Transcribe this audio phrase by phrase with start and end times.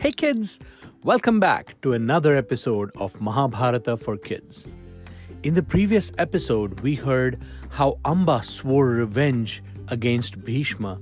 [0.00, 0.58] Hey kids,
[1.04, 4.66] welcome back to another episode of Mahabharata for Kids.
[5.42, 7.38] In the previous episode, we heard
[7.68, 10.98] how Amba swore revenge against Bhishma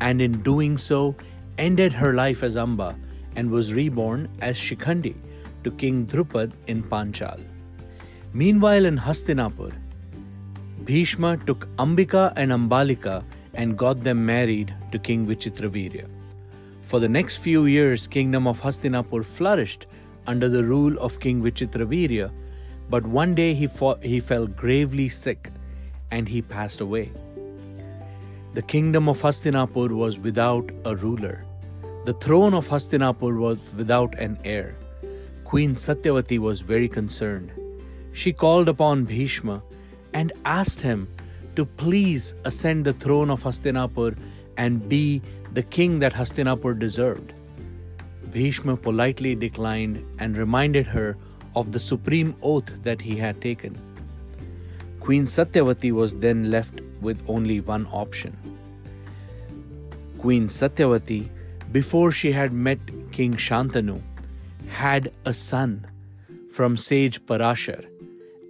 [0.00, 1.16] and in doing so
[1.58, 2.96] ended her life as Amba
[3.34, 5.16] and was reborn as Shikhandi
[5.64, 7.40] to King Drupad in Panchal.
[8.32, 9.74] Meanwhile, in Hastinapur,
[10.84, 16.15] Bhishma took Ambika and Ambalika and got them married to King Vichitravirya.
[16.86, 19.86] For the next few years, kingdom of Hastinapur flourished
[20.28, 22.30] under the rule of King Vichitravirya,
[22.88, 25.50] but one day he, fought, he fell gravely sick
[26.12, 27.10] and he passed away.
[28.54, 31.44] The kingdom of Hastinapur was without a ruler.
[32.04, 34.76] The throne of Hastinapur was without an heir.
[35.42, 37.50] Queen Satyavati was very concerned.
[38.12, 39.60] She called upon Bhishma
[40.12, 41.08] and asked him
[41.56, 44.16] to please ascend the throne of Hastinapur
[44.56, 45.20] and be
[45.56, 47.32] the king that Hastinapur deserved.
[48.30, 51.16] Bhishma politely declined and reminded her
[51.54, 53.78] of the supreme oath that he had taken.
[55.00, 58.36] Queen Satyavati was then left with only one option.
[60.18, 61.30] Queen Satyavati,
[61.72, 62.78] before she had met
[63.10, 64.02] King Shantanu,
[64.68, 65.86] had a son
[66.52, 67.86] from sage Parashar,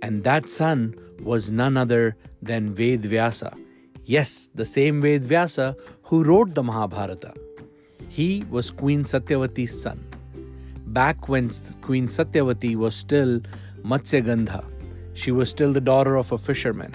[0.03, 3.57] and that son was none other than Ved Vyasa.
[4.05, 5.77] Yes, the same Ved Vyasa
[6.07, 7.35] who wrote the Mahabharata.
[8.09, 10.07] He was Queen Satyavati's son.
[10.87, 11.51] Back when
[11.83, 13.41] Queen Satyavati was still
[13.83, 14.65] Matsyagandha,
[15.15, 16.95] she was still the daughter of a fisherman.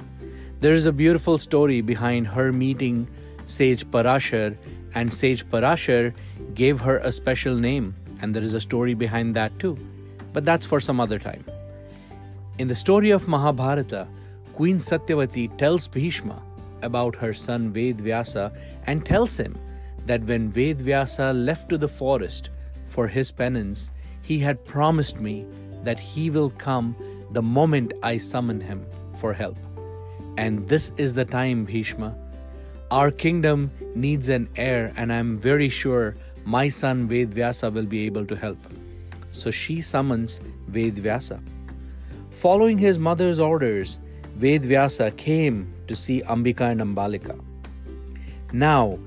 [0.62, 3.10] There is a beautiful story behind her meeting
[3.48, 4.56] sage Parashar,
[4.96, 6.14] and sage Parashar
[6.54, 9.78] gave her a special name, and there is a story behind that too.
[10.32, 11.44] But that's for some other time.
[12.60, 14.08] In the story of Mahabharata,
[14.54, 16.42] Queen Satyavati tells Bhishma
[16.82, 18.52] about her son Vedvyasa
[18.88, 19.58] and tells him
[20.06, 22.50] that when Vedvyasa left to the forest
[22.88, 23.90] for his penance,
[24.22, 25.46] he had promised me
[25.84, 26.96] that he will come
[27.32, 28.86] the moment I summon him
[29.20, 29.58] for help.
[30.38, 32.16] And this is the time, Bhishma.
[32.90, 36.16] Our kingdom needs an heir, and I'm very sure
[36.46, 38.58] my son Vedvyasa will be able to help.
[39.32, 40.40] So she summons
[40.70, 41.42] Vedvyasa.
[42.32, 44.00] Following his mother's orders,
[44.38, 47.40] Vedvyasa came to see Ambika and Ambalika.
[48.54, 49.00] Now,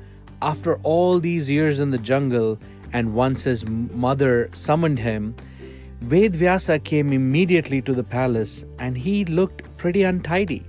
[0.43, 2.59] after all these years in the jungle,
[2.93, 5.35] and once his mother summoned him,
[6.03, 10.65] Vedvyasa came immediately to the palace and he looked pretty untidy.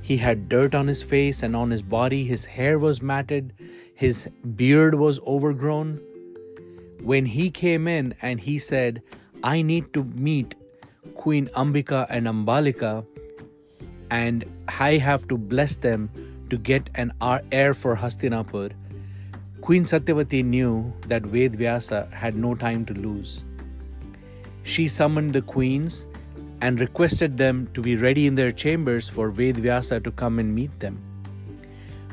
[0.00, 3.52] He had dirt on his face and on his body, his hair was matted,
[3.94, 4.26] his
[4.56, 6.00] beard was overgrown.
[7.02, 9.02] When he came in and he said,
[9.44, 10.54] I need to meet
[11.14, 13.04] Queen Ambika and Ambalika,
[14.10, 16.10] and I have to bless them
[16.50, 17.12] to get an
[17.52, 18.72] heir for Hastinapur,
[19.60, 23.44] Queen Satyavati knew that Vedvyasa had no time to lose.
[24.62, 26.06] She summoned the queens
[26.60, 30.78] and requested them to be ready in their chambers for Vedvyasa to come and meet
[30.80, 30.98] them.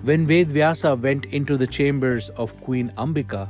[0.03, 3.49] When Vedvyasa went into the chambers of Queen Ambika,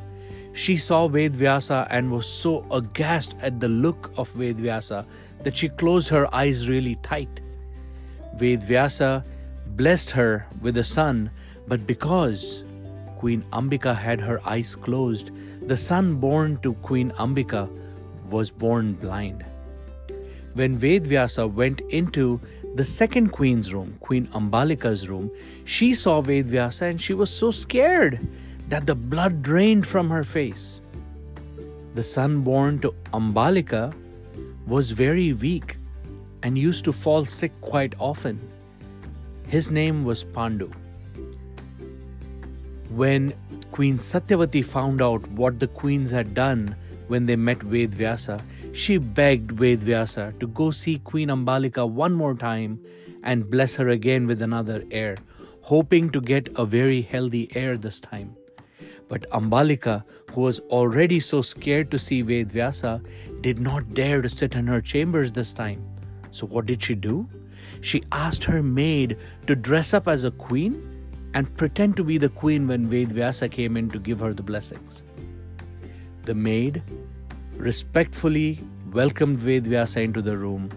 [0.53, 5.05] she saw Vedvyasa and was so aghast at the look of Vedvyasa
[5.43, 7.41] that she closed her eyes really tight.
[8.37, 9.23] Vedvyasa
[9.75, 11.29] blessed her with a son,
[11.67, 12.63] but because
[13.17, 15.31] Queen Ambika had her eyes closed,
[15.67, 17.69] the son born to Queen Ambika
[18.29, 19.45] was born blind.
[20.53, 22.39] When Vedvyasa went into
[22.75, 25.31] the second queen's room, Queen Ambalika's room,
[25.63, 28.25] she saw Vedvyasa and she was so scared
[28.69, 30.81] that the blood drained from her face.
[31.93, 33.93] The son born to Ambalika
[34.67, 35.77] was very weak
[36.45, 38.39] and used to fall sick quite often.
[39.47, 40.71] His name was Pandu.
[42.91, 43.33] When
[43.71, 46.75] Queen Satyavati found out what the queens had done
[47.07, 48.39] when they met Vedvyasa,
[48.73, 52.79] she begged Vedvyasa to go see Queen Ambalika one more time
[53.23, 55.17] and bless her again with another heir,
[55.61, 58.35] hoping to get a very healthy heir this time.
[59.07, 63.03] But Ambalika, who was already so scared to see Vedvyasa,
[63.41, 65.83] did not dare to sit in her chambers this time.
[66.35, 67.29] So, what did she do?
[67.79, 69.17] She asked her maid
[69.47, 70.73] to dress up as a queen
[71.33, 75.03] and pretend to be the queen when Vedvyasa came in to give her the blessings.
[76.23, 76.83] The maid
[77.55, 78.59] respectfully
[78.91, 80.69] welcomed Vedvyasa into the room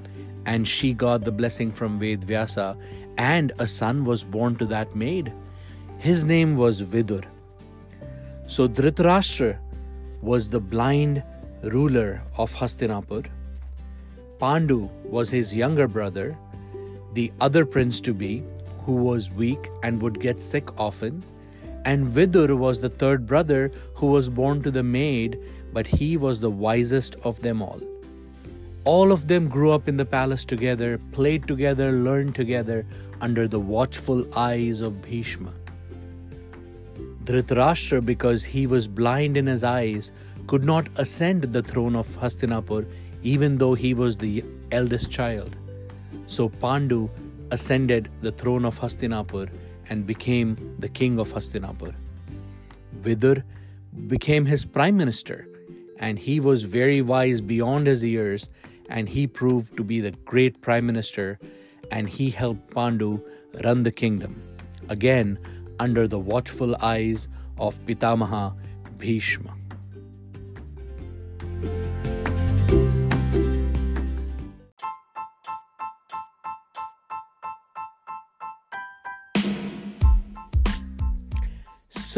[0.47, 2.77] and she got the blessing from Vedvyasa
[3.17, 5.33] and a son was born to that maid.
[5.99, 7.25] His name was Vidur.
[8.47, 9.59] So Dhritarashtra
[10.23, 11.25] was the blind
[11.65, 13.27] ruler of Hastinapur.
[14.39, 16.37] Pandu was his younger brother,
[17.15, 18.45] the other prince to be,
[18.85, 21.23] who was weak and would get sick often.
[21.85, 25.39] And Vidur was the third brother who was born to the maid
[25.73, 27.81] but he was the wisest of them all.
[28.85, 32.87] All of them grew up in the palace together, played together, learned together
[33.21, 35.53] under the watchful eyes of Bhishma.
[37.25, 40.11] Dhritarashtra, because he was blind in his eyes,
[40.47, 42.87] could not ascend the throne of Hastinapur
[43.35, 45.57] even though he was the eldest child.
[46.27, 47.11] So Pandu
[47.51, 49.49] ascended the throne of Hastinapur
[49.91, 50.49] and became
[50.79, 51.95] the king of Hastinapur.
[53.03, 53.43] Vidur
[54.07, 55.47] became his prime minister,
[55.99, 58.49] and he was very wise beyond his years,
[58.89, 61.39] and he proved to be the great prime minister,
[61.91, 63.21] and he helped Pandu
[63.65, 64.41] run the kingdom,
[64.89, 65.39] again
[65.79, 67.29] under the watchful eyes
[67.59, 68.55] of Pitamaha
[68.99, 69.55] Bhishma.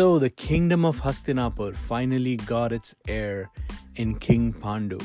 [0.00, 3.50] So the kingdom of Hastinapur finally got its heir
[3.97, 4.99] in King Pandu.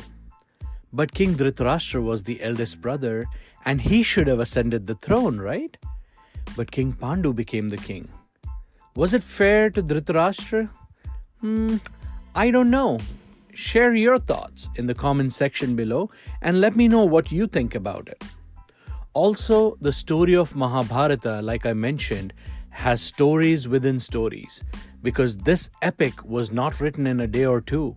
[0.94, 3.25] But King Dhritarashtra was the eldest brother,
[3.65, 5.75] and he should have ascended the throne, right?
[6.56, 8.07] But King Pandu became the king.
[8.95, 10.69] Was it fair to Dhritarashtra?
[11.41, 11.75] Hmm,
[12.33, 13.00] I don't know.
[13.53, 16.09] Share your thoughts in the comment section below
[16.41, 18.24] and let me know what you think about it.
[19.12, 22.33] Also, the story of Mahabharata, like I mentioned,
[22.75, 24.63] has stories within stories
[25.01, 27.95] because this epic was not written in a day or two.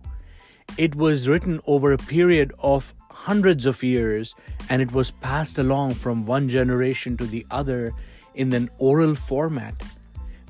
[0.77, 4.35] It was written over a period of hundreds of years
[4.69, 7.91] and it was passed along from one generation to the other
[8.35, 9.75] in an oral format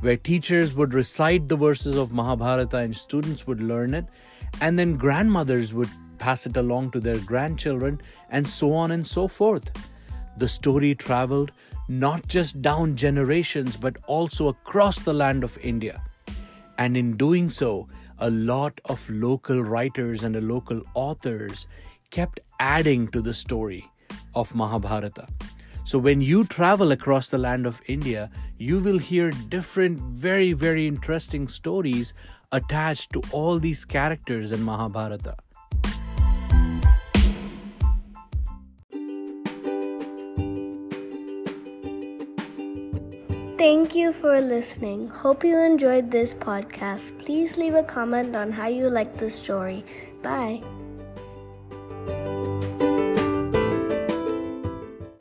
[0.01, 4.05] where teachers would recite the verses of Mahabharata and students would learn it,
[4.61, 5.89] and then grandmothers would
[6.19, 9.69] pass it along to their grandchildren, and so on and so forth.
[10.37, 11.51] The story traveled
[11.89, 16.01] not just down generations but also across the land of India.
[16.77, 17.89] And in doing so,
[18.19, 21.67] a lot of local writers and local authors
[22.11, 23.85] kept adding to the story
[24.35, 25.27] of Mahabharata.
[25.83, 30.85] So, when you travel across the land of India, you will hear different, very, very
[30.85, 32.13] interesting stories
[32.51, 35.35] attached to all these characters in Mahabharata.
[43.59, 45.09] Thank you for listening.
[45.09, 47.19] Hope you enjoyed this podcast.
[47.19, 49.83] Please leave a comment on how you liked the story.
[50.23, 50.63] Bye.